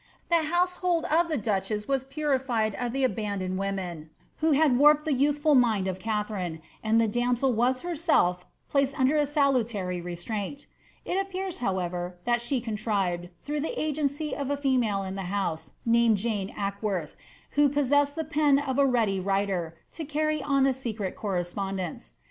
[0.29, 5.13] The household of the duchess was purified of the abandoned women who had warped the
[5.13, 10.65] youthful mind of Katharine, and the damsel was herself placed under a salutary restraint
[11.05, 15.25] It appears, how ever, that she contrived, through the agency of a female in the
[15.29, 17.15] house, Buned Jane Acworth,
[17.51, 22.15] who possessed the pen of a ready writer, to carry OQ a secret correspondence.